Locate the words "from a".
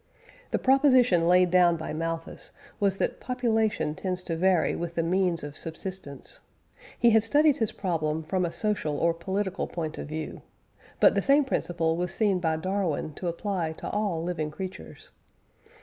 8.23-8.51